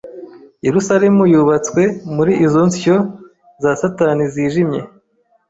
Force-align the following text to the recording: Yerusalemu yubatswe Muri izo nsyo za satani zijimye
Yerusalemu 0.65 1.23
yubatswe 1.33 1.81
Muri 2.15 2.33
izo 2.45 2.61
nsyo 2.69 2.95
za 3.61 3.71
satani 3.81 4.23
zijimye 4.33 4.81